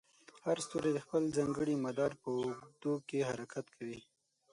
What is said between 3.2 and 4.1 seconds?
حرکت کوي.